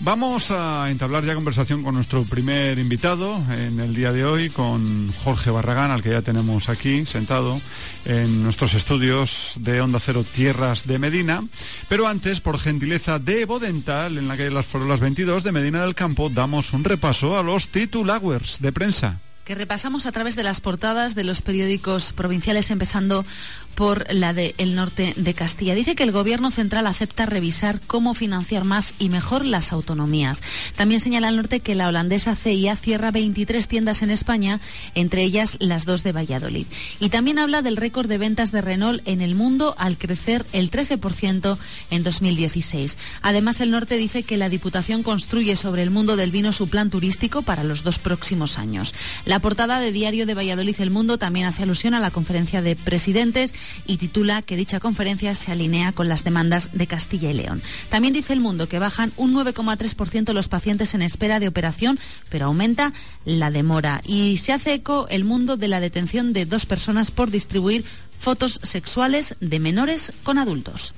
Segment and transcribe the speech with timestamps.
[0.00, 5.12] Vamos a entablar ya conversación con nuestro primer invitado en el día de hoy, con
[5.24, 7.60] Jorge Barragán, al que ya tenemos aquí sentado
[8.04, 11.42] en nuestros estudios de Onda Cero Tierras de Medina.
[11.88, 15.96] Pero antes, por gentileza de Bodental, en la calle Las Farolas 22 de Medina del
[15.96, 20.60] Campo, damos un repaso a los titulowers de prensa que repasamos a través de las
[20.60, 23.24] portadas de los periódicos provinciales, empezando
[23.78, 25.76] por la de El Norte de Castilla.
[25.76, 30.42] Dice que el Gobierno central acepta revisar cómo financiar más y mejor las autonomías.
[30.74, 34.60] También señala el Norte que la holandesa CIA cierra 23 tiendas en España,
[34.96, 36.66] entre ellas las dos de Valladolid.
[36.98, 40.72] Y también habla del récord de ventas de Renault en el mundo al crecer el
[40.72, 41.56] 13%
[41.90, 42.98] en 2016.
[43.22, 46.90] Además, el Norte dice que la Diputación construye sobre el mundo del vino su plan
[46.90, 48.92] turístico para los dos próximos años.
[49.24, 52.74] La portada de Diario de Valladolid El Mundo también hace alusión a la conferencia de
[52.74, 53.54] presidentes
[53.86, 57.62] y titula que dicha conferencia se alinea con las demandas de Castilla y León.
[57.88, 62.46] También dice El Mundo que bajan un 9,3% los pacientes en espera de operación, pero
[62.46, 62.92] aumenta
[63.24, 64.00] la demora.
[64.04, 67.84] Y se hace eco El Mundo de la detención de dos personas por distribuir
[68.18, 70.94] fotos sexuales de menores con adultos.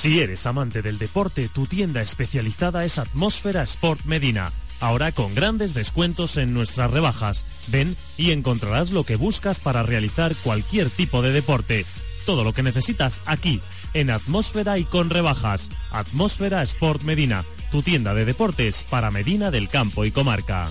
[0.00, 4.52] Si eres amante del deporte, tu tienda especializada es Atmósfera Sport Medina.
[4.78, 7.44] Ahora con grandes descuentos en nuestras rebajas.
[7.66, 11.84] Ven y encontrarás lo que buscas para realizar cualquier tipo de deporte.
[12.26, 13.60] Todo lo que necesitas aquí,
[13.92, 15.68] en Atmósfera y con rebajas.
[15.90, 20.70] Atmósfera Sport Medina, tu tienda de deportes para Medina del Campo y Comarca.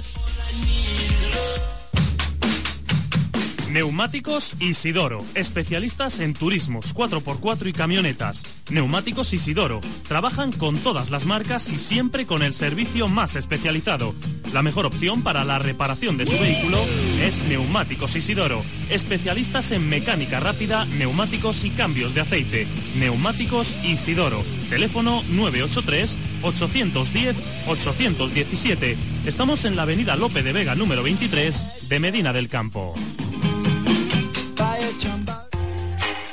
[3.78, 8.44] Neumáticos Isidoro, especialistas en turismos 4x4 y camionetas.
[8.72, 14.16] Neumáticos Isidoro, trabajan con todas las marcas y siempre con el servicio más especializado.
[14.52, 16.80] La mejor opción para la reparación de su vehículo
[17.22, 22.68] es Neumáticos Isidoro, especialistas en mecánica rápida, neumáticos y cambios de aceite.
[22.96, 27.38] Neumáticos Isidoro, teléfono 983 810
[27.68, 28.98] 817.
[29.28, 32.96] Estamos en la avenida Lope de Vega número 23 de Medina del Campo.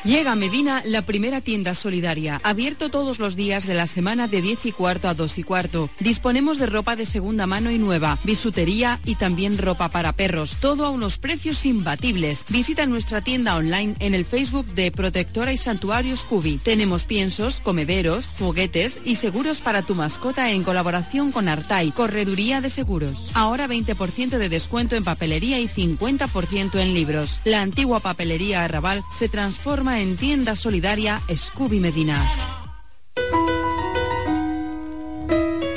[0.04, 4.42] Llega a Medina la primera tienda solidaria, abierto todos los días de la semana de
[4.42, 5.88] 10 y cuarto a 2 y cuarto.
[5.98, 10.84] Disponemos de ropa de segunda mano y nueva, bisutería y también ropa para perros, todo
[10.84, 12.44] a unos precios imbatibles.
[12.50, 16.59] Visita nuestra tienda online en el Facebook de Protectora y Santuario Scooby.
[16.59, 22.69] Tenemos piensos, comederos, juguetes y seguros para tu mascota en colaboración con Artai, Correduría de
[22.69, 23.31] Seguros.
[23.32, 27.41] Ahora 20% de descuento en papelería y 50% en libros.
[27.47, 32.21] La antigua papelería Arrabal se transforma en tienda solidaria Scooby Medina.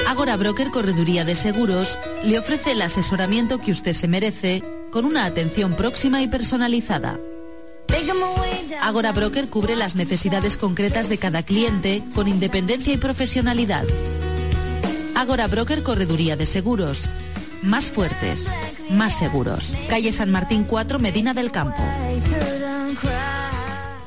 [0.08, 5.26] Agora Broker Correduría de Seguros le ofrece el asesoramiento que usted se merece con una
[5.26, 7.20] atención próxima y personalizada.
[8.82, 13.86] Agora Broker cubre las necesidades concretas de cada cliente con independencia y profesionalidad.
[15.16, 17.04] Agora Broker Correduría de Seguros.
[17.62, 18.48] Más fuertes,
[18.90, 19.74] más seguros.
[19.90, 21.84] Calle San Martín 4, Medina del Campo.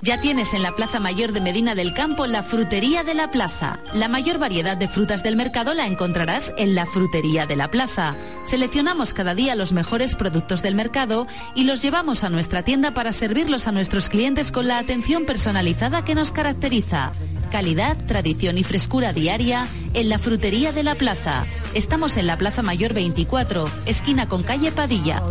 [0.02, 3.80] Ya tienes en la Plaza Mayor de Medina del Campo la Frutería de la Plaza.
[3.92, 8.16] La mayor variedad de frutas del mercado la encontrarás en la Frutería de la Plaza.
[8.44, 13.12] Seleccionamos cada día los mejores productos del mercado y los llevamos a nuestra tienda para
[13.12, 17.12] servirlos a nuestros clientes con la atención personalizada que nos caracteriza.
[17.52, 21.44] Calidad, tradición y frescura diaria en la Frutería de la Plaza.
[21.74, 25.22] Estamos en la Plaza Mayor 24, esquina con calle Padilla.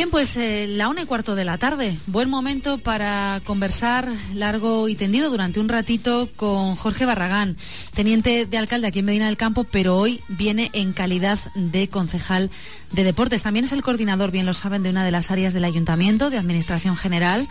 [0.00, 1.98] Bien, pues eh, la una y cuarto de la tarde.
[2.06, 7.58] Buen momento para conversar largo y tendido durante un ratito con Jorge Barragán,
[7.92, 12.50] teniente de alcalde aquí en Medina del Campo, pero hoy viene en calidad de concejal
[12.92, 13.42] de deportes.
[13.42, 16.38] También es el coordinador, bien lo saben, de una de las áreas del ayuntamiento, de
[16.38, 17.46] Administración General,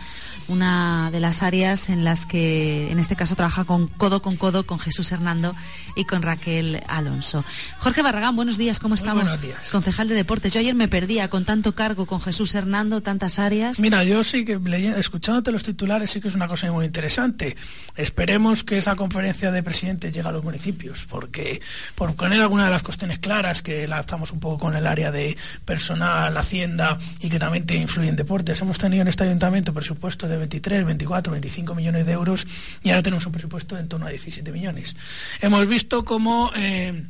[0.48, 4.66] una de las áreas en las que en este caso trabaja con codo con codo
[4.66, 5.54] con Jesús Hernando
[5.94, 7.44] y con Raquel Alonso.
[7.78, 9.22] Jorge Barragán, buenos días, ¿cómo estamos?
[9.22, 9.68] buenos días.
[9.70, 10.52] Concejal de deportes.
[10.52, 13.78] Yo ayer me perdía con tanto cargo con Jesús Hernando, tantas áreas.
[13.78, 14.58] Mira, yo sí que
[14.96, 17.56] escuchándote los titulares sí que es una cosa muy interesante.
[17.96, 21.60] Esperemos que esa conferencia de presidentes llegue a los municipios, porque
[21.94, 25.10] por poner alguna de las cuestiones claras, que la estamos un poco con el área
[25.10, 28.60] de personal, hacienda y que también te influye en deportes.
[28.62, 32.46] Hemos tenido en este ayuntamiento presupuesto de 23, 24, 25 millones de euros
[32.82, 34.94] y ahora tenemos un presupuesto de en torno a 17 millones.
[35.40, 37.04] Hemos visto cómo eh,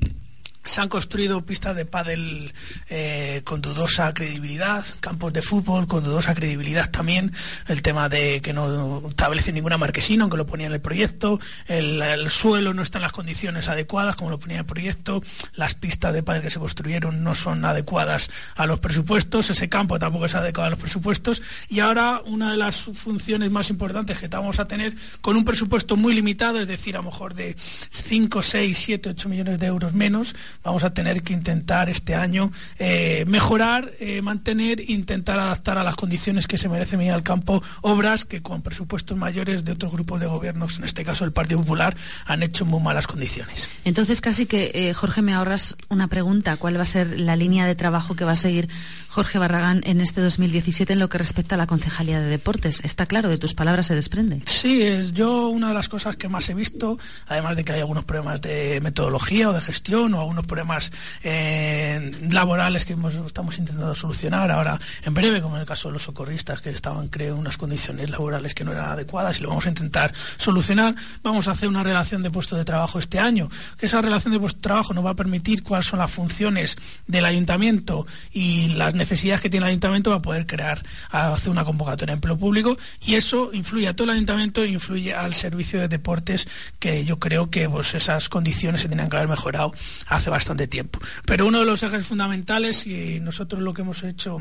[0.65, 2.53] se han construido pistas de pádel
[2.89, 7.33] eh, con dudosa credibilidad, campos de fútbol con dudosa credibilidad también,
[7.69, 12.29] el tema de que no establece ninguna marquesina, aunque lo ponía en el proyecto, el,
[12.29, 15.23] suelo no está en las condiciones adecuadas, como lo ponía en el proyecto,
[15.55, 19.99] las pistas de pádel que se construyeron no son adecuadas a los presupuestos, ese campo
[19.99, 24.29] tampoco es adecuado a los presupuestos, y ahora una de las funciones más importantes que
[24.29, 27.57] vamos a tener con un presupuesto muy limitado, es decir, a lo mejor de
[27.91, 32.53] 5, 6, 7, 8 millones de euros menos, vamos a tener que intentar este año
[32.79, 37.63] eh, mejorar, eh, mantener, intentar adaptar a las condiciones que se merece venir al campo
[37.83, 41.61] obras que con presupuestos mayores de otros grupos de gobiernos, en este caso el Partido
[41.61, 43.69] Popular, han hecho muy malas condiciones.
[43.85, 46.57] Entonces, casi que, eh, Jorge, me ahorras una pregunta.
[46.57, 48.69] ¿Cuál va a ser la línea de trabajo que va a seguir
[49.09, 52.81] Jorge Barragán en este 2017 en lo que respecta a la Concejalía de Deportes?
[52.85, 54.43] Está claro, de tus palabras se desprende.
[54.47, 57.81] Sí, es yo una de las cosas que más he visto, además de que hay
[57.81, 60.93] algunos problemas de metodología o de gestión o algunos problemas
[61.23, 62.97] eh, laborales que
[63.27, 67.09] estamos intentando solucionar ahora en breve, como en el caso de los socorristas que estaban,
[67.09, 70.95] creo, unas condiciones laborales que no eran adecuadas y lo vamos a intentar solucionar.
[71.23, 73.49] Vamos a hacer una relación de puestos de trabajo este año,
[73.79, 76.77] que esa relación de puestos de trabajo nos va a permitir cuáles son las funciones
[77.07, 82.15] del ayuntamiento y las necesidades que tiene el ayuntamiento para poder crear, hacer una convocatoria
[82.15, 85.89] de empleo público y eso influye a todo el ayuntamiento e influye al servicio de
[85.89, 86.49] deportes
[86.79, 89.73] que yo creo que pues, esas condiciones se tenían que haber mejorado
[90.07, 90.99] hace bastante tiempo.
[91.27, 94.41] Pero uno de los ejes fundamentales, y nosotros lo que hemos hecho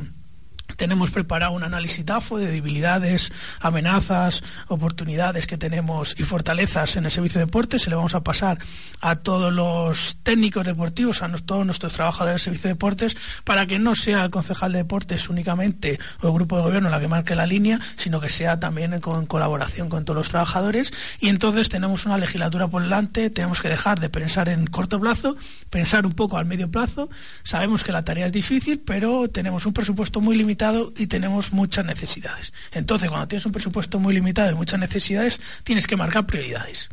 [0.75, 7.12] tenemos preparado un análisis DAFO de debilidades, amenazas, oportunidades que tenemos y fortalezas en el
[7.12, 7.83] servicio de deportes.
[7.83, 8.60] Se le vamos a pasar
[9.01, 13.80] a todos los técnicos deportivos, a todos nuestros trabajadores del servicio de deportes, para que
[13.80, 17.36] no sea el concejal de deportes únicamente o el grupo de gobierno la que marque
[17.36, 20.94] la línea, sino que sea también con colaboración con todos los trabajadores.
[21.19, 25.36] Y entonces tenemos una legislatura por delante, tenemos que dejar de pensar en corto plazo,
[25.69, 27.10] pensar un poco al medio plazo.
[27.44, 30.59] Sabemos que la tarea es difícil, pero tenemos un presupuesto muy limitado
[30.98, 32.52] y tenemos muchas necesidades.
[32.74, 36.90] Entonces, cuando tienes un presupuesto muy limitado y muchas necesidades, tienes que marcar prioridades.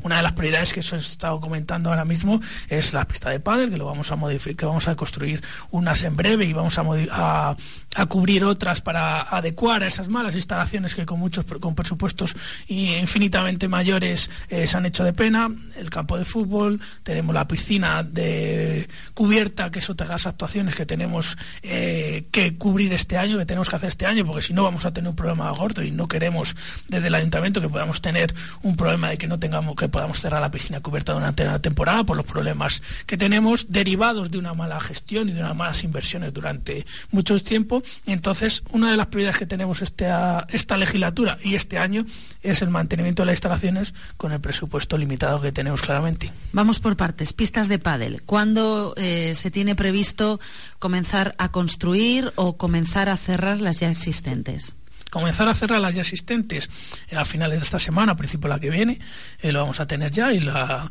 [0.00, 3.40] Una de las prioridades que os he estado comentando ahora mismo es la pista de
[3.40, 6.78] pádel, que lo vamos a modificar, que vamos a construir unas en breve y vamos
[6.78, 7.56] a,
[7.96, 12.34] a, cubrir otras para adecuar a esas malas instalaciones que con muchos con presupuestos
[12.68, 15.50] infinitamente mayores eh, se han hecho de pena.
[15.76, 20.74] El campo de fútbol, tenemos la piscina de cubierta, que es otra de las actuaciones
[20.74, 24.52] que tenemos eh, que cubrir este año, que tenemos que hacer este año, porque si
[24.52, 26.54] no vamos a tener un problema gordo y no queremos
[26.88, 30.40] desde el ayuntamiento que podamos tener un problema de que no tengamos que podamos cerrar
[30.40, 34.80] la piscina cubierta durante la temporada por los problemas que tenemos derivados de una mala
[34.80, 37.82] gestión y de unas malas inversiones durante mucho tiempo.
[38.06, 42.04] Y entonces, una de las prioridades que tenemos esta, esta legislatura y este año
[42.42, 46.32] es el mantenimiento de las instalaciones con el presupuesto limitado que tenemos claramente.
[46.52, 47.32] Vamos por partes.
[47.32, 48.22] Pistas de pádel.
[48.22, 50.40] ¿Cuándo eh, se tiene previsto
[50.78, 54.74] comenzar a construir o comenzar a cerrar las ya existentes?
[55.10, 56.68] Comenzar a cerrar las ya existentes
[57.08, 58.98] eh, a finales de esta semana, a principio de la que viene,
[59.40, 60.88] eh, lo vamos a tener ya y la,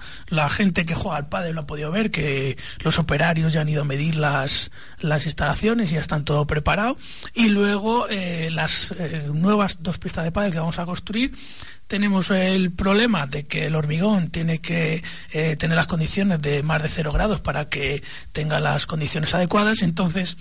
[0.50, 3.82] gente que juega al pádel lo ha podido ver, que los operarios ya han ido
[3.82, 6.98] a medir las, las instalaciones y ya están todo preparado.
[7.34, 8.94] Y luego eh, las
[9.34, 11.34] nuevas dos pistas de pádel que vamos a construir
[11.88, 15.02] tenemos el problema de que el hormigón tiene que
[15.32, 18.04] tener las condiciones de más de cero grados para que
[18.34, 19.82] tenga las condiciones adecuadas.
[19.82, 20.36] Entonces,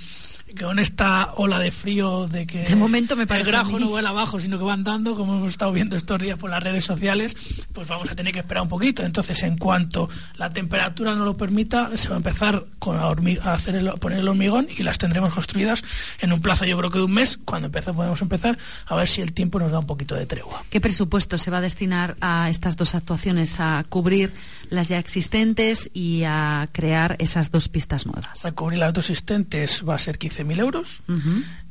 [0.54, 4.10] con esta ola de frío de que de momento me parece el grajo no vuela
[4.10, 7.34] abajo, sino que va andando, como hemos estado viendo estos días por las redes sociales,
[7.72, 9.02] pues vamos a tener que esperar un poquito.
[9.02, 13.54] Entonces, en cuanto la temperatura no lo permita, se va a empezar con a, a
[13.54, 15.82] hacer el, poner el hormigón y las tendremos construidas
[16.20, 17.38] en un plazo, yo creo que de un mes.
[17.44, 20.64] Cuando empece, podemos empezar a ver si el tiempo nos da un poquito de tregua.
[20.70, 24.32] ¿Qué presupuesto se va a destinar a estas dos actuaciones, a cubrir
[24.70, 28.44] las ya existentes y a crear esas dos pistas nuevas?
[28.44, 31.02] A cubrir las dos existentes va a ser quizá 13.000 euros.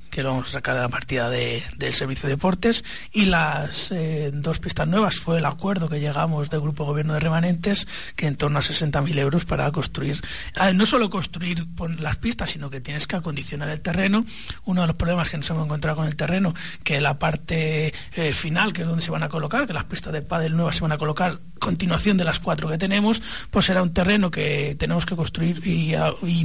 [0.10, 4.32] Que lo vamos a sacar de la partida de, del servicio deportes y las eh,
[4.34, 8.38] dos pistas nuevas fue el acuerdo que llegamos del grupo gobierno de remanentes que en
[8.38, 10.22] torno a 60.000 euros para construir
[10.56, 11.68] ah, no solo construir
[12.00, 14.24] las pistas sino que tienes que acondicionar el terreno
[14.64, 16.54] uno de los problemas que nos hemos encontrado con el terreno
[16.86, 20.14] que la parte eh, final que es donde se van a colocar que las pistas
[20.14, 23.82] de pádel nuevas se van a colocar continuación de las cuatro que tenemos, pues era
[23.82, 25.96] un terreno que tenemos que construir y,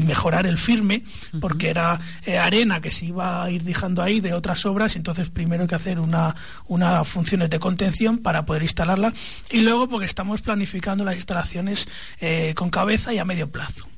[0.00, 1.02] mejorar el firme,
[1.40, 5.28] porque era eh, arena que se iba a ir dejando ahí de otras obras, entonces
[5.28, 6.34] primero hay que hacer una,
[6.68, 9.12] una funciones de contención para poder instalarla
[9.50, 11.86] y luego porque estamos planificando las instalaciones
[12.20, 13.89] eh, con cabeza y a medio plazo.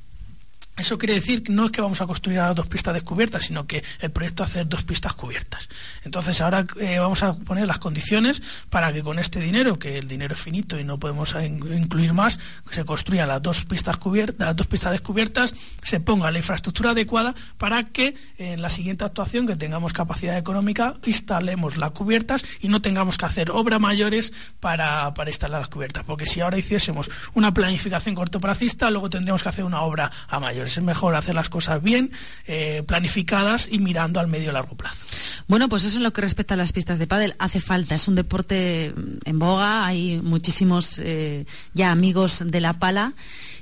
[0.75, 3.67] Eso quiere decir que no es que vamos a construir ahora dos pistas descubiertas, sino
[3.67, 5.69] que el proyecto hace dos pistas cubiertas.
[6.03, 10.07] Entonces ahora eh, vamos a poner las condiciones para que con este dinero, que el
[10.07, 12.39] dinero es finito y no podemos incluir más,
[12.71, 15.53] se construyan las dos pistas cubiertas, las dos pistas descubiertas,
[15.83, 20.95] se ponga la infraestructura adecuada para que en la siguiente actuación, que tengamos capacidad económica,
[21.05, 26.03] instalemos las cubiertas y no tengamos que hacer obras mayores para, para instalar las cubiertas.
[26.03, 30.62] Porque si ahora hiciésemos una planificación cortoplacista, luego tendríamos que hacer una obra a mayor.
[30.65, 32.11] Es mejor hacer las cosas bien,
[32.47, 35.05] eh, planificadas y mirando al medio y largo plazo.
[35.47, 37.35] Bueno, pues eso es lo que respecta a las pistas de pádel.
[37.39, 38.93] Hace falta, es un deporte
[39.25, 43.13] en boga, hay muchísimos eh, ya amigos de la pala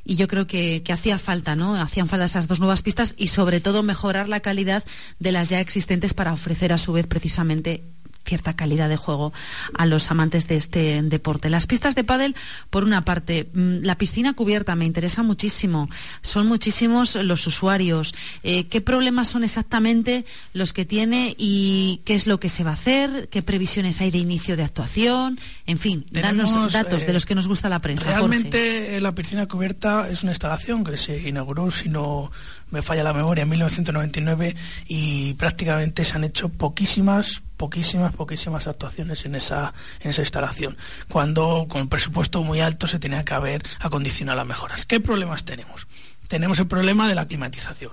[0.03, 1.79] y yo creo que, que, hacía falta, ¿no?
[1.79, 4.84] Hacían falta esas dos nuevas pistas y sobre todo mejorar la calidad
[5.20, 7.84] de las ya existentes para ofrecer a su vez precisamente
[8.31, 9.33] cierta calidad de juego
[9.73, 11.50] a los amantes de este deporte.
[11.50, 12.33] Las pistas de pádel,
[12.69, 15.89] por una parte, mm, la piscina cubierta me interesa muchísimo.
[16.21, 18.15] Son muchísimos los usuarios.
[18.43, 20.23] Eh, ¿Qué problemas son exactamente
[20.53, 23.27] los que tiene y qué es lo que se va a hacer?
[23.27, 25.38] ¿Qué previsiones hay de inicio de actuación?
[25.65, 28.11] En fin, danos datos de los que nos gusta la prensa.
[28.11, 32.31] Realmente la piscina cubierta es una instalación que se inauguró, si no
[32.71, 34.55] me falla la memoria, en 1999
[34.87, 40.77] y prácticamente se han hecho poquísimas poquísimas, poquísimas actuaciones en esa, en esa instalación,
[41.09, 44.87] cuando con presupuesto muy alto se tenía que haber acondicionado las mejoras.
[44.87, 45.87] ¿Qué problemas tenemos?
[46.27, 47.91] Tenemos el problema de la climatización.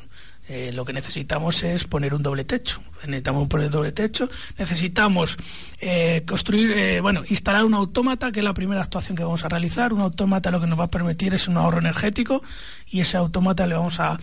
[0.49, 2.81] Eh, lo que necesitamos es poner un doble techo.
[3.02, 4.31] Necesitamos poner doble techo.
[4.57, 5.37] Necesitamos
[5.78, 9.50] eh, construir, eh, bueno, instalar un autómata, que es la primera actuación que vamos a
[9.50, 9.93] realizar.
[9.93, 12.43] Un autómata lo que nos va a permitir es un ahorro energético
[12.90, 14.19] y ese autómata le vamos a,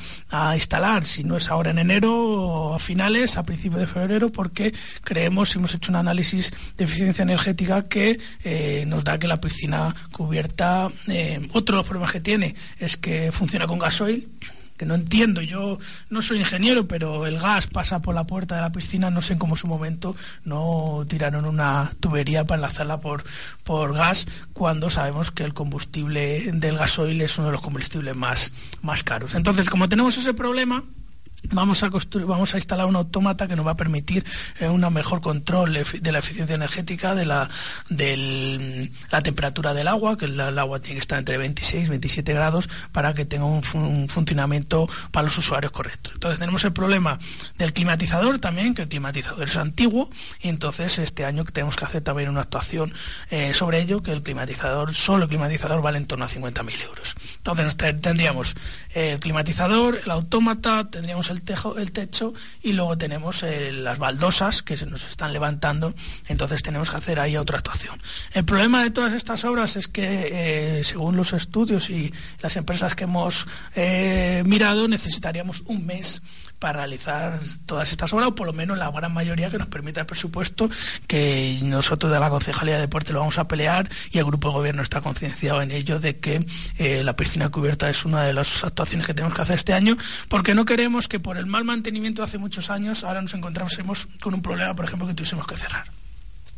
[0.56, 4.74] instalar, si no es ahora en enero o a finales, a principios de febrero, porque
[5.04, 8.20] creemos, hemos hecho un análisis de eficiencia energética que
[8.88, 10.90] nos da que la piscina cubierta,
[11.54, 14.28] otro de los problemas que tiene es que funciona con gasoil
[14.78, 15.42] que no entiendo.
[15.42, 15.80] Yo
[16.10, 19.34] no soy ingeniero, pero el gas pasa por la puerta de la piscina, no sé
[19.34, 23.24] en cómo su momento no tiraron una tubería para enlazarla por,
[23.64, 28.52] por gas, cuando sabemos que el combustible del gasoil es uno de los combustibles más,
[28.82, 29.34] más caros.
[29.36, 30.84] Entonces, como tenemos ese problema,
[31.52, 34.26] Vamos a, vamos a instalar un autómata que nos va a permitir
[34.60, 37.50] eh, un mejor control de la eficiencia energética, de la,
[37.90, 42.34] de la temperatura del agua, que el, agua tiene que estar entre 26 y 27
[42.34, 43.64] grados para que tenga un,
[44.08, 46.12] funcionamiento para los usuarios correcto.
[46.14, 47.20] Entonces tenemos el problema
[47.58, 50.10] del climatizador también, que el climatizador es antiguo,
[50.42, 52.94] y entonces este año tenemos que hacer también una actuación
[53.30, 57.16] eh, sobre ello, que el climatizador, solo el climatizador vale en torno a 50.000 euros.
[57.38, 58.56] Entonces tendríamos
[58.94, 64.62] el climatizador, el autómata, tendríamos el, tejo, el techo y luego tenemos eh, las baldosas
[64.62, 65.94] que se nos están levantando,
[66.28, 68.02] entonces tenemos que hacer ahí otra actuación.
[68.34, 72.96] El problema de todas estas obras es que, eh, según los estudios y las empresas
[72.96, 76.22] que hemos eh, mirado, necesitaríamos un mes
[76.60, 80.02] para realizar todas estas obras, o por lo menos la gran mayoría que nos permita
[80.02, 80.70] el presupuesto,
[81.06, 84.54] que nosotros de la Concejalía de Deporte lo vamos a pelear y el Grupo de
[84.54, 86.46] Gobierno está concienciado en ello de que
[87.04, 89.98] la piscina cubierta es una de las actuaciones que tenemos que hacer este año,
[90.30, 94.08] porque no queremos que por el mal mantenimiento de hace muchos años ahora nos encontrásemos
[94.22, 96.05] con un problema, por ejemplo, que tuviésemos que cerrar.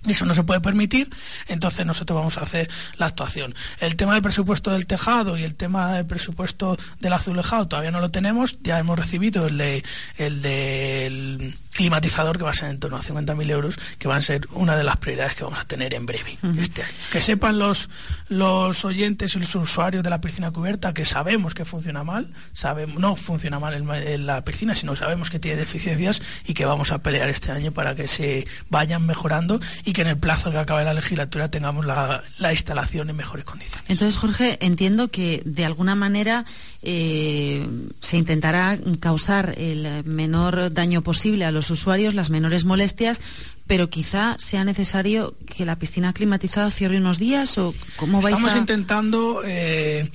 [0.06, 1.10] Eso no se puede permitir,
[1.48, 3.54] entonces nosotros vamos a hacer la actuación.
[3.80, 8.00] El tema del presupuesto del tejado y el tema del presupuesto del azulejado todavía no
[8.00, 9.84] lo tenemos, ya hemos recibido el de
[10.18, 14.22] el del climatizador que va a ser en torno a 50.000 euros, que van a
[14.22, 16.94] ser una de las prioridades que vamos a tener en breve este año.
[17.12, 17.90] Que sepan los,
[18.30, 23.00] los oyentes y los usuarios de la piscina cubierta que sabemos que funciona mal, sabemos,
[23.00, 27.04] no funciona mal en, la piscina, sino sabemos que tiene deficiencias y que vamos a
[27.04, 30.84] pelear este año para que se vayan mejorando y que en el plazo que acabe
[30.84, 33.86] la legislatura tengamos la, la instalación en mejores condiciones.
[33.88, 36.44] Entonces, Jorge, entiendo que de alguna manera
[36.82, 37.66] eh,
[38.02, 43.22] se intentará causar el menor daño posible a los usuarios, las menores molestias,
[43.66, 48.58] pero quizá sea necesario que la piscina climatizada cierre unos días o cómo vais Estamos
[48.58, 49.42] intentando.
[49.46, 50.12] Eh,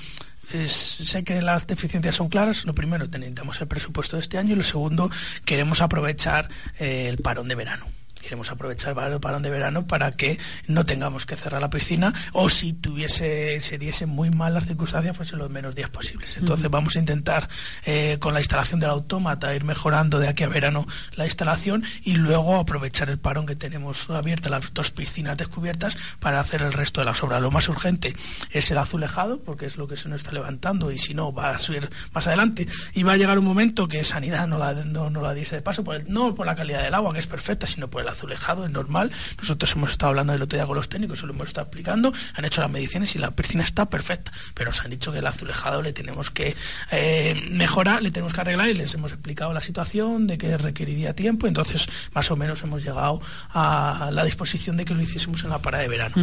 [0.67, 2.67] sé que las deficiencias son claras.
[2.67, 5.11] Lo primero, necesitamos el presupuesto de este año y lo segundo,
[5.47, 7.87] queremos aprovechar eh, el parón de verano
[8.23, 12.49] queremos aprovechar el parón de verano para que no tengamos que cerrar la piscina o
[12.49, 16.37] si tuviese, se diese muy mal las circunstancias, pues en los menos días posibles.
[16.37, 17.49] Entonces vamos a intentar
[17.85, 20.87] eh, con la instalación del autómata ir mejorando de aquí a verano
[21.17, 26.41] la instalación y luego aprovechar el parón que tenemos abierta, las dos piscinas descubiertas, para
[26.41, 27.43] hacer el resto de las obras.
[27.43, 28.15] Lo más urgente
[28.51, 31.51] es el azulejado, porque es lo que se nos está levantando y si no va
[31.51, 35.11] a subir más adelante y va a llegar un momento que Sanidad no la, no,
[35.11, 37.89] la dice de paso, por no por la calidad del agua, que es perfecta, sino
[37.89, 39.11] por el azulejado, es normal.
[39.39, 42.13] Nosotros hemos estado hablando el otro día con los técnicos, se lo hemos estado aplicando,
[42.35, 45.27] han hecho las mediciones y la piscina está perfecta, pero nos han dicho que el
[45.27, 46.57] azulejado le tenemos que
[46.91, 51.15] eh, mejorar, le tenemos que arreglar y les hemos explicado la situación de que requeriría
[51.15, 53.21] tiempo, entonces más o menos hemos llegado
[53.53, 56.15] a la disposición de que lo hiciésemos en la parada de verano.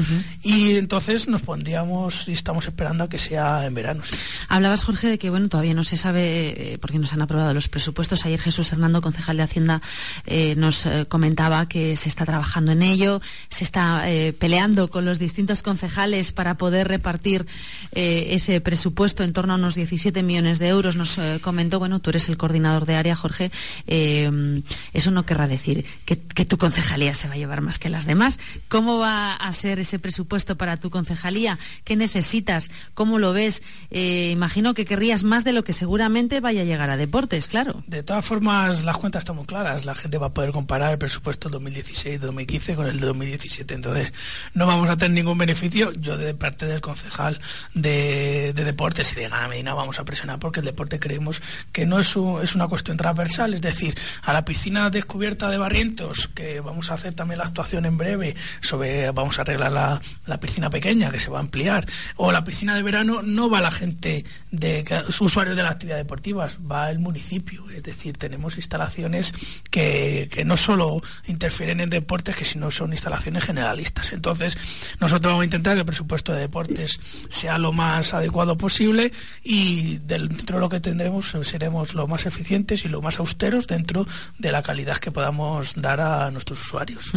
[0.44, 4.02] Y entonces nos pondríamos y estamos esperando a que sea en verano.
[4.48, 7.70] Hablabas, Jorge, de que bueno todavía no se sabe, eh, porque nos han aprobado los
[7.70, 8.26] presupuestos.
[8.26, 9.82] Ayer Jesús Hernando, concejal de Hacienda,
[10.26, 14.06] eh, nos eh, comentaba que se está trabajando en ello, se está
[14.40, 17.46] peleando con los distintos concejales para poder repartir
[17.92, 20.96] ese presupuesto en torno a unos 17 millones de euros.
[20.96, 23.52] Nos comentó, bueno, tú eres el coordinador de área, Jorge,
[23.86, 28.40] eso no querrá decir que, tu concejalía se va a llevar más que las demás.
[28.70, 31.60] ¿Cómo va a ser ese presupuesto para tu concejalía?
[31.84, 32.72] ¿Qué necesitas?
[32.94, 33.62] ¿Cómo lo ves?
[33.92, 37.84] imagino que querrías más de lo que seguramente vaya a llegar a deportes, claro.
[37.88, 39.86] De todas formas, las cuentas están muy claras.
[39.86, 43.74] La gente va a poder comparar el presupuesto 2016-2015 con el de 2017.
[43.74, 44.14] Entonces,
[44.54, 45.92] no vamos a tener ningún beneficio.
[45.94, 47.40] Yo, de parte del concejal
[47.74, 52.00] de, deportes y de Gana Medina, vamos a presionar porque el deporte creemos que no
[52.00, 53.54] es, es una cuestión transversal.
[53.54, 57.86] Es decir, a la piscina descubierta de Barrientos, que vamos a hacer también la actuación
[57.86, 61.88] en breve sobre, vamos a arreglar la, la piscina pequeña que se va a ampliar,
[62.16, 64.84] o la piscina de verano, no va la gente de
[65.20, 67.70] usuarios de las actividades deportivas, va el municipio.
[67.70, 69.34] Es decir, tenemos instalaciones
[69.70, 74.14] que, que no solo interfieren en deportes, que sino son instalaciones generalistas.
[74.14, 74.58] Entonces,
[75.00, 77.00] nosotros vamos a intentar que el presupuesto de deportes
[77.30, 79.12] sea lo más adecuado posible
[79.44, 84.08] y dentro de lo que tendremos seremos lo más eficientes y lo más austeros dentro
[84.38, 87.12] de la calidad que podamos dar a nuestros usuarios.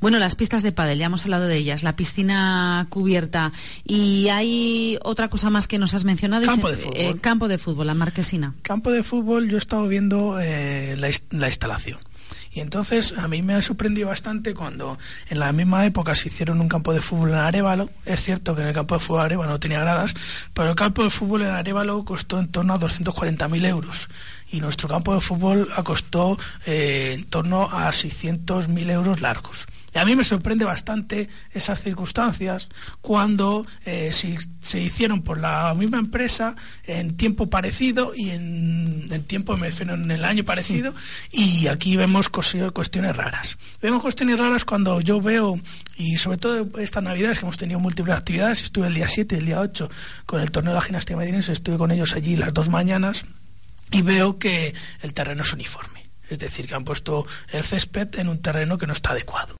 [0.00, 3.52] Bueno, las pistas de pádel, ya hemos hablado de ellas, la piscina cubierta
[3.84, 6.46] y hay otra cosa más que nos has mencionado.
[6.46, 6.96] Campo de fútbol.
[6.96, 8.54] Eh, campo de fútbol, la marquesina.
[8.62, 11.98] Campo de fútbol, yo he estado viendo eh, la, instalación.
[12.58, 14.98] Y entonces a mí me ha sorprendido bastante cuando
[15.28, 17.88] en la misma época se hicieron un campo de fútbol en Arevalo.
[18.04, 20.12] Es cierto que en el campo de fútbol de Arevalo no tenía gradas,
[20.54, 24.08] pero el campo de fútbol en Arevalo costó en torno a 240.000 euros.
[24.50, 29.68] Y nuestro campo de fútbol costó eh, en torno a 600.000 euros largos.
[29.94, 32.68] Y a mí me sorprende bastante esas circunstancias
[33.00, 40.10] cuando eh, se hicieron por la misma empresa en tiempo parecido y en, tiempo, en
[40.10, 40.94] el año parecido,
[41.30, 43.58] y aquí vemos cuestiones raras.
[43.80, 45.58] Vemos cuestiones raras cuando yo veo,
[45.96, 49.38] y sobre todo estas navidades que hemos tenido múltiples actividades, estuve el día 7 y
[49.38, 49.90] el día 8
[50.26, 53.24] con el torneo de la gimnasia madrileña, estuve con ellos allí las dos mañanas,
[53.90, 58.28] y veo que el terreno es uniforme es decir, que han puesto el césped en
[58.28, 59.56] un terreno que no está adecuado.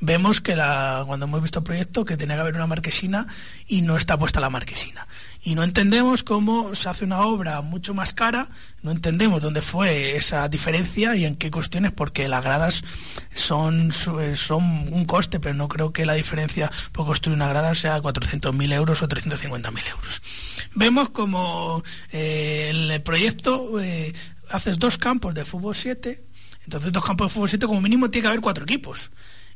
[0.00, 3.26] Vemos que la, cuando hemos visto el proyecto que tenía que haber una marquesina
[3.68, 5.06] y no está puesta la marquesina.
[5.44, 8.48] Y no entendemos cómo se hace una obra mucho más cara,
[8.82, 12.84] no entendemos dónde fue esa diferencia y en qué cuestiones, porque las gradas
[13.34, 18.00] son, son un coste, pero no creo que la diferencia por construir una grada sea
[18.00, 20.22] 400.000 euros o 350.000 euros.
[20.74, 21.82] Vemos como
[22.12, 24.12] eh, el proyecto eh,
[24.52, 26.24] haces dos campos de fútbol 7,
[26.64, 29.10] entonces dos campos de fútbol 7 como mínimo tiene que haber cuatro equipos.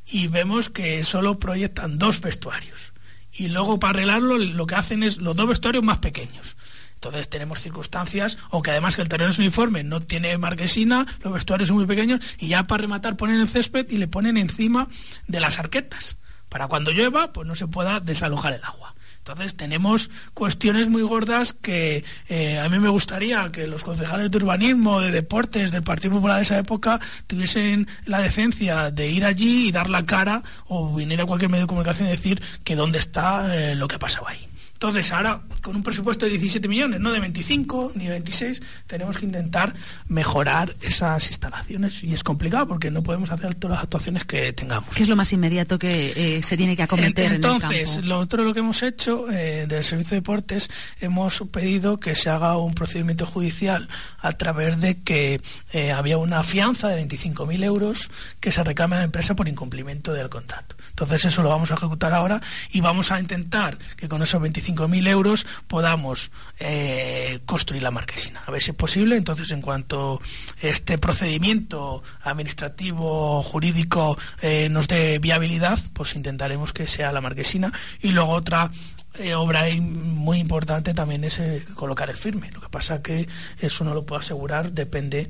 [0.07, 2.93] Y vemos que solo proyectan dos vestuarios.
[3.33, 6.57] Y luego para arreglarlo lo que hacen es los dos vestuarios más pequeños.
[6.95, 11.33] Entonces tenemos circunstancias, o que además que el terreno es uniforme, no tiene marquesina, los
[11.33, 14.89] vestuarios son muy pequeños, y ya para rematar ponen el césped y le ponen encima
[15.29, 16.17] de las arquetas.
[16.49, 18.96] Para cuando llueva, pues no se pueda desalojar el agua.
[19.27, 24.37] Entonces tenemos cuestiones muy gordas que eh, a mí me gustaría que los concejales de
[24.37, 29.67] urbanismo, de deportes, del Partido Popular de esa época tuviesen la decencia de ir allí
[29.67, 33.01] y dar la cara o venir a cualquier medio de comunicación y decir que dónde
[33.01, 34.47] está eh, lo que ha pasado ahí.
[34.77, 39.25] Entonces, ahora, con un presupuesto de 17 millones, no de 25 ni 26, tenemos que
[39.25, 39.75] intentar
[40.07, 42.05] mejorar esas instalaciones.
[42.05, 44.95] Y es complicado porque no podemos hacer todas las actuaciones que tengamos.
[44.95, 48.07] ¿Qué es lo más inmediato que eh, se tiene que acometer Entonces, en el campo?
[48.09, 50.69] lo otro lo que hemos hecho eh, del Servicio de Deportes,
[51.01, 53.89] hemos pedido que se haga un procedimiento judicial
[54.21, 55.41] a través de que
[55.73, 58.11] eh, había una fianza de 25.000 euros
[58.41, 60.77] que se reclama a la empresa por incumplimiento del contrato.
[60.91, 64.66] Entonces, eso lo vamos a ejecutar ahora y vamos a intentar que con esos 25
[64.75, 68.43] 25.000 euros podamos eh, construir la marquesina.
[68.47, 69.17] A ver si es posible.
[69.17, 70.21] Entonces, en cuanto
[70.61, 77.73] este procedimiento administrativo, jurídico eh, nos dé viabilidad, pues intentaremos que sea la marquesina.
[78.01, 78.71] Y luego otra
[79.19, 82.51] eh, obra muy importante también es eh, colocar el firme.
[82.53, 83.29] Lo que pasa que
[83.61, 85.29] eso no lo puedo asegurar, depende,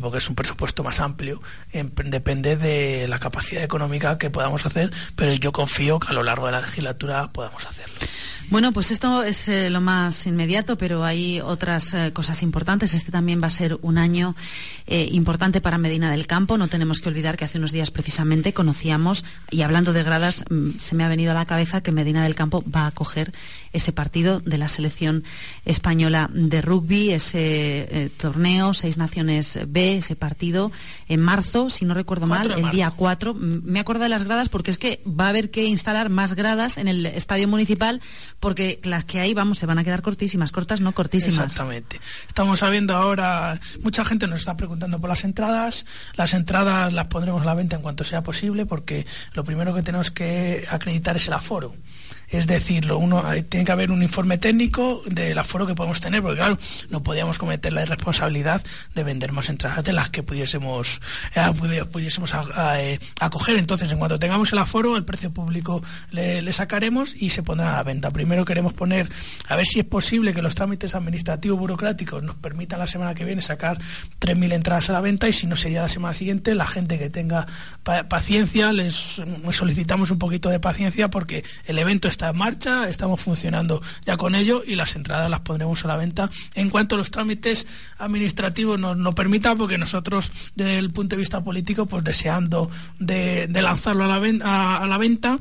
[0.00, 5.32] porque es un presupuesto más amplio, depende de la capacidad económica que podamos hacer, pero
[5.34, 7.94] yo confío que a lo largo de la legislatura podamos hacerlo.
[8.50, 12.92] Bueno, pues esto es eh, lo más inmediato, pero hay otras eh, cosas importantes.
[12.92, 14.36] Este también va a ser un año
[14.86, 16.58] eh, importante para Medina del Campo.
[16.58, 20.78] No tenemos que olvidar que hace unos días precisamente conocíamos, y hablando de gradas, mm,
[20.78, 23.32] se me ha venido a la cabeza que Medina del Campo va a acoger
[23.72, 25.24] ese partido de la selección
[25.64, 30.70] española de rugby, ese torneo, Seis Naciones B, ese partido
[31.08, 33.34] en marzo, si no recuerdo mal, el día 4.
[33.34, 36.78] Me acuerdo de las gradas porque es que va a haber que instalar más gradas
[36.78, 38.00] en el estadio municipal
[38.44, 41.46] porque las que hay, vamos, se van a quedar cortísimas, cortas, no cortísimas.
[41.46, 41.98] Exactamente.
[42.28, 45.86] Estamos sabiendo ahora, mucha gente nos está preguntando por las entradas.
[46.14, 49.80] Las entradas las pondremos a la venta en cuanto sea posible, porque lo primero que
[49.80, 51.74] tenemos que acreditar es el aforo
[52.34, 56.38] es decirlo, uno tiene que haber un informe técnico del aforo que podemos tener, porque
[56.38, 56.58] claro,
[56.90, 58.62] no podíamos cometer la irresponsabilidad
[58.94, 61.00] de vender más entradas de las que pudiésemos
[61.34, 62.34] eh, pudiésemos
[62.76, 63.56] eh, acoger.
[63.56, 67.76] Entonces, en cuanto tengamos el aforo, el precio público le, sacaremos y se pondrá a
[67.76, 68.10] la venta.
[68.10, 69.08] Primero queremos poner,
[69.48, 73.24] a ver si es posible que los trámites administrativos burocráticos nos permitan la semana que
[73.24, 73.78] viene sacar
[74.20, 77.10] 3.000 entradas a la venta y si no sería la semana siguiente, la gente que
[77.10, 77.46] tenga
[78.08, 79.20] paciencia, les
[79.50, 84.34] solicitamos un poquito de paciencia porque el evento está en marcha, estamos funcionando ya con
[84.34, 86.30] ello y las entradas las pondremos a la venta.
[86.54, 87.66] En cuanto los trámites
[87.98, 93.48] administrativos nos, nos permitan, porque nosotros desde el punto de vista político, pues deseando de,
[93.48, 95.38] lanzarlo a la, a la venta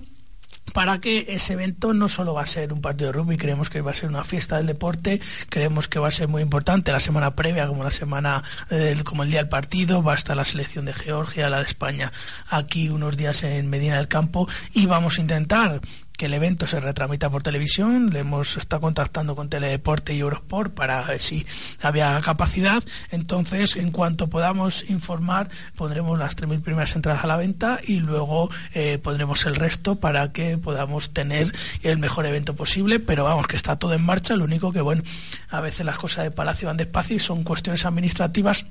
[0.73, 3.81] para que ese evento no solo va a ser un partido de rugby, creemos que
[3.81, 6.99] va a ser una fiesta del deporte, creemos que va a ser muy importante la
[6.99, 10.45] semana previa, como la semana, eh, como el día del partido, va a estar la
[10.45, 12.11] selección de Georgia, la de España,
[12.49, 15.81] aquí unos días en Medina del Campo, y vamos a intentar
[16.25, 18.09] el evento se retramita por televisión.
[18.11, 21.45] Le hemos estado contactando con Teledeporte y Eurosport para ver si
[21.81, 22.83] había capacidad.
[23.11, 28.49] Entonces, en cuanto podamos informar, pondremos las 3.000 primeras entradas a la venta y luego
[28.73, 32.99] eh, pondremos el resto para que podamos tener el mejor evento posible.
[32.99, 34.35] Pero vamos, que está todo en marcha.
[34.35, 35.03] Lo único que, bueno,
[35.49, 38.65] a veces las cosas de Palacio van despacio y son cuestiones administrativas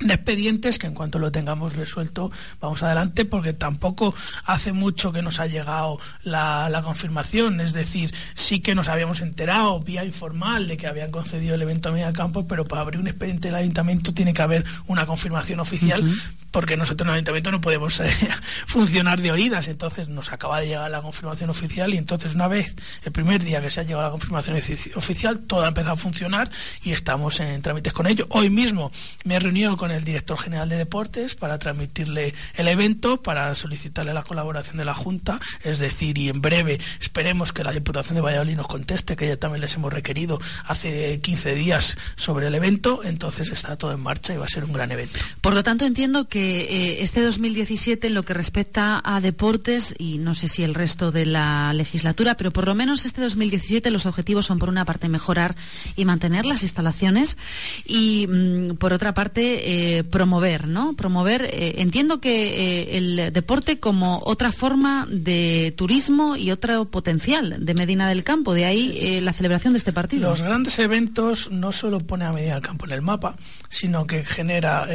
[0.00, 4.14] de expedientes que en cuanto lo tengamos resuelto vamos adelante porque tampoco
[4.44, 7.60] hace mucho que nos ha llegado la, la, confirmación.
[7.60, 11.88] Es decir sí que nos habíamos enterado vía informal de que habían concedido el evento
[11.88, 15.60] a media campo pero para abrir un expediente del ayuntamiento tiene que haber una confirmación
[15.60, 16.04] oficial
[16.50, 18.10] porque nosotros en el ayuntamiento no podemos eh,
[18.66, 19.68] funcionar de oídas.
[19.68, 23.60] Entonces nos acaba de llegar la confirmación oficial y entonces una vez el primer día
[23.60, 24.56] que se ha llegado la confirmación
[24.94, 26.50] oficial todo ha empezado a funcionar
[26.84, 28.26] y estamos en trámites con ello.
[28.30, 28.92] Hoy mismo
[29.24, 34.14] me he reunido con el director general de deportes para transmitirle el evento, para solicitarle
[34.14, 38.22] la colaboración de la Junta, es decir, y en breve esperemos que la Diputación de
[38.22, 43.02] Valladolid nos conteste, que ya también les hemos requerido hace 15 días sobre el evento,
[43.04, 45.18] entonces está todo en marcha y va a ser un gran evento.
[45.40, 50.18] Por lo tanto, entiendo que eh, este 2017, en lo que respecta a deportes, y
[50.18, 54.06] no sé si el resto de la legislatura, pero por lo menos este 2017 los
[54.06, 55.56] objetivos son, por una parte, mejorar
[55.96, 57.36] y mantener las instalaciones
[57.84, 60.94] y, mm, por otra parte, eh, promover, ¿no?
[60.94, 67.64] Promover, eh, entiendo que eh, el deporte como otra forma de turismo y otro potencial
[67.64, 70.28] de Medina del Campo, de ahí la celebración de este partido.
[70.28, 73.36] Los grandes eventos no solo pone a Medina del Campo en el mapa,
[73.68, 74.86] sino que genera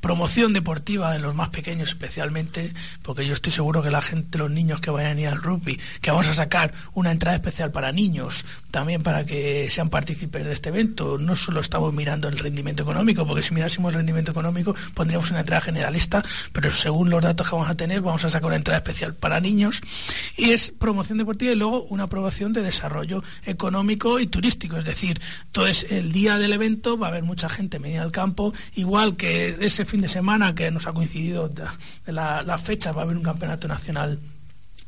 [0.00, 4.50] promoción deportiva en los más pequeños especialmente, porque yo estoy seguro que la gente, los
[4.50, 7.92] niños que vayan a ir al rugby, que vamos a sacar una entrada especial para
[7.92, 11.18] niños, también para que sean partícipes de este evento.
[11.18, 15.40] No solo estamos mirando el rendimiento económico, porque si mirásemos el rendimiento económico pondríamos una
[15.40, 18.78] entrada generalista, pero según los datos que vamos a tener vamos a sacar una entrada
[18.78, 19.82] especial para niños.
[20.36, 25.20] Y es promoción deportiva y luego una aprobación de desarrollo económico y turístico, es decir,
[25.44, 29.56] entonces el día del evento va a haber mucha gente media al campo, igual que
[29.60, 31.50] ese fin de semana que nos ha coincidido
[32.06, 34.18] la fecha va a haber un campeonato nacional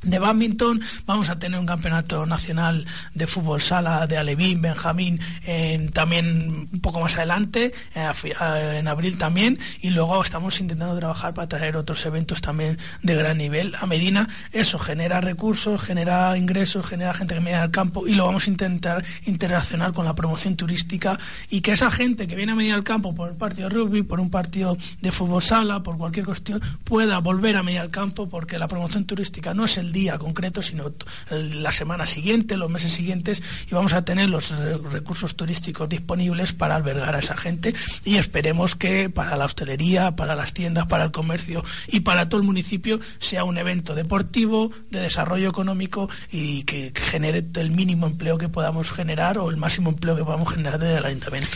[0.03, 5.91] de badminton, vamos a tener un campeonato nacional de fútbol sala de Alevín, Benjamín, en,
[5.91, 11.35] también un poco más adelante, eh, eh, en abril también, y luego estamos intentando trabajar
[11.35, 14.29] para traer otros eventos también de gran nivel a Medina.
[14.53, 18.51] Eso genera recursos, genera ingresos, genera gente que viene al campo y lo vamos a
[18.51, 21.19] intentar interaccionar con la promoción turística
[21.51, 24.03] y que esa gente que viene a Medina al campo por un partido de rugby,
[24.03, 28.29] por un partido de fútbol sala, por cualquier cuestión, pueda volver a Medina al campo
[28.29, 30.93] porque la promoción turística no es el día concreto, sino
[31.31, 34.51] la semana siguiente, los meses siguientes, y vamos a tener los
[34.93, 37.75] recursos turísticos disponibles para albergar a esa gente
[38.05, 42.41] y esperemos que para la hostelería, para las tiendas, para el comercio y para todo
[42.41, 48.39] el municipio sea un evento deportivo, de desarrollo económico y que genere el mínimo empleo
[48.39, 51.51] que podamos generar o el máximo empleo que podamos generar desde el ayuntamiento.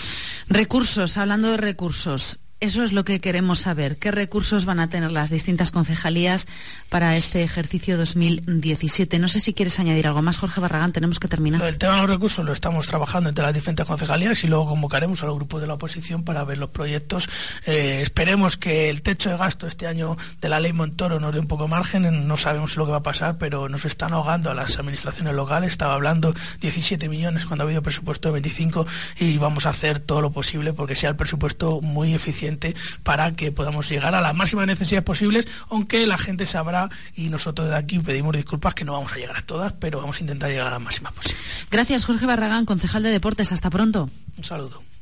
[0.49, 3.99] Recursos, hablando de recursos, eso es lo que queremos saber.
[3.99, 6.47] ¿Qué recursos van a tener las distintas concejalías
[6.89, 9.19] para este ejercicio 2017?
[9.19, 10.93] No sé si quieres añadir algo más, Jorge Barragán.
[10.93, 11.63] Tenemos que terminar.
[11.63, 15.23] El tema de los recursos lo estamos trabajando entre las diferentes concejalías y luego convocaremos
[15.23, 17.29] a los grupos de la oposición para ver los proyectos.
[17.67, 21.41] Eh, esperemos que el techo de gasto este año de la ley Montoro nos dé
[21.41, 22.27] un poco margen.
[22.27, 25.73] No sabemos lo que va a pasar, pero nos están ahogando a las administraciones locales.
[25.73, 28.87] Estaba hablando 17 millones cuando ha habido presupuesto de 25
[29.19, 32.54] y vamos a hacer todo lo posible porque sea el presupuesto muy eficiente
[33.03, 37.69] para que podamos llegar a las máximas necesidades posibles, aunque la gente sabrá y nosotros
[37.69, 40.51] de aquí pedimos disculpas que no vamos a llegar a todas, pero vamos a intentar
[40.51, 41.43] llegar a las máximas posibles.
[41.71, 43.53] Gracias, Jorge Barragán, concejal de Deportes.
[43.53, 44.09] Hasta pronto.
[44.37, 44.94] Un saludo.